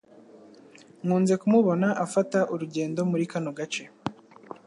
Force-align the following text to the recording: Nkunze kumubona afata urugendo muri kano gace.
Nkunze 1.03 1.33
kumubona 1.41 1.87
afata 2.05 2.39
urugendo 2.53 2.99
muri 3.11 3.23
kano 3.31 3.49
gace. 3.57 3.83